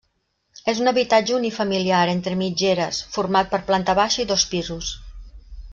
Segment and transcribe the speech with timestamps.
[0.71, 4.93] És un habitatge unifamiliar entre mitgeres, format per planta baixa i dos pisos.